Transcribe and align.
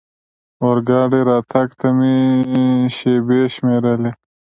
اورګاډي 0.63 1.21
راتګ 1.29 1.69
ته 1.79 1.87
مې 1.97 2.15
شېبې 2.97 3.41
شمېرلې. 3.55 4.11